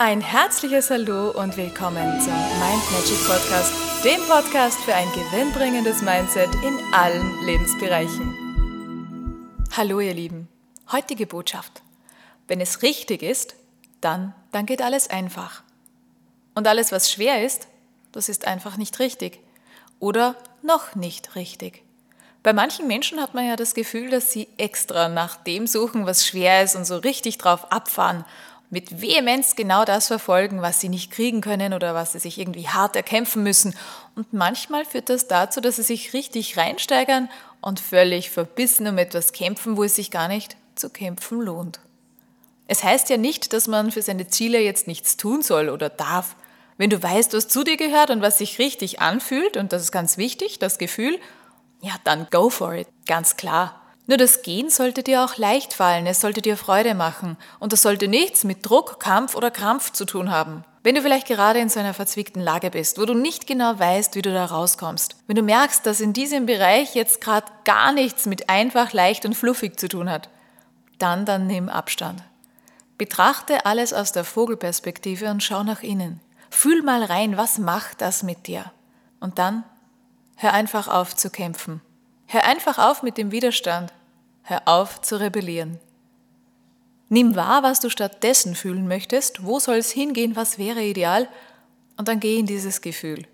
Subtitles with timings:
[0.00, 3.72] Ein herzliches Hallo und willkommen zum Mind Magic Podcast,
[4.04, 9.66] dem Podcast für ein gewinnbringendes Mindset in allen Lebensbereichen.
[9.76, 10.46] Hallo ihr Lieben,
[10.92, 11.82] heutige Botschaft.
[12.46, 13.56] Wenn es richtig ist,
[14.00, 15.64] dann, dann geht alles einfach.
[16.54, 17.66] Und alles, was schwer ist,
[18.12, 19.40] das ist einfach nicht richtig.
[19.98, 21.82] Oder noch nicht richtig.
[22.44, 26.24] Bei manchen Menschen hat man ja das Gefühl, dass sie extra nach dem suchen, was
[26.24, 28.24] schwer ist und so richtig drauf abfahren
[28.70, 32.68] mit Vehemenz genau das verfolgen, was sie nicht kriegen können oder was sie sich irgendwie
[32.68, 33.74] hart erkämpfen müssen.
[34.14, 39.32] Und manchmal führt das dazu, dass sie sich richtig reinsteigern und völlig verbissen um etwas
[39.32, 41.80] kämpfen, wo es sich gar nicht zu kämpfen lohnt.
[42.66, 46.36] Es heißt ja nicht, dass man für seine Ziele jetzt nichts tun soll oder darf.
[46.76, 49.92] Wenn du weißt, was zu dir gehört und was sich richtig anfühlt, und das ist
[49.92, 51.18] ganz wichtig, das Gefühl,
[51.80, 53.80] ja, dann go for it, ganz klar.
[54.08, 57.82] Nur das Gehen sollte dir auch leicht fallen, es sollte dir Freude machen und das
[57.82, 60.64] sollte nichts mit Druck, Kampf oder Krampf zu tun haben.
[60.82, 64.14] Wenn du vielleicht gerade in so einer verzwickten Lage bist, wo du nicht genau weißt,
[64.14, 68.24] wie du da rauskommst, wenn du merkst, dass in diesem Bereich jetzt gerade gar nichts
[68.24, 70.30] mit einfach, leicht und fluffig zu tun hat,
[70.98, 72.22] dann, dann nimm Abstand.
[72.96, 76.20] Betrachte alles aus der Vogelperspektive und schau nach innen.
[76.48, 78.72] Fühl mal rein, was macht das mit dir?
[79.20, 79.64] Und dann
[80.36, 81.82] hör einfach auf zu kämpfen.
[82.26, 83.92] Hör einfach auf mit dem Widerstand.
[84.48, 85.78] Hör auf zu rebellieren.
[87.10, 91.28] Nimm wahr, was du stattdessen fühlen möchtest, wo soll es hingehen, was wäre ideal,
[91.98, 93.26] und dann geh in dieses Gefühl.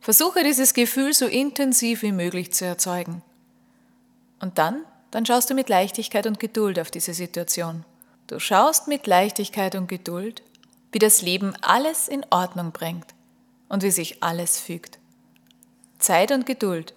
[0.00, 3.22] Versuche dieses Gefühl so intensiv wie möglich zu erzeugen.
[4.40, 7.86] Und dann, dann schaust du mit Leichtigkeit und Geduld auf diese Situation.
[8.26, 10.42] Du schaust mit Leichtigkeit und Geduld,
[10.92, 13.06] wie das Leben alles in Ordnung bringt
[13.70, 14.98] und wie sich alles fügt.
[15.98, 16.92] Zeit und Geduld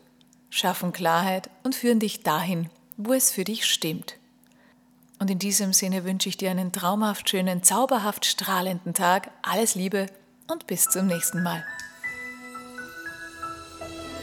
[0.49, 2.69] schaffen Klarheit und führen dich dahin,
[3.05, 4.17] wo es für dich stimmt.
[5.19, 9.29] Und in diesem Sinne wünsche ich dir einen traumhaft schönen, zauberhaft strahlenden Tag.
[9.43, 10.07] Alles Liebe
[10.51, 11.63] und bis zum nächsten Mal.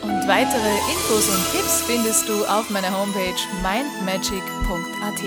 [0.02, 5.22] Und weitere Infos und Tipps findest du auf meiner Homepage mindmagic.at.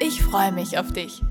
[0.00, 1.22] Ich freue mich auf dich.